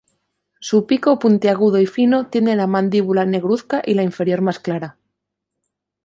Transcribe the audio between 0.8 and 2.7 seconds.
pico puntiagudo y fino tiene la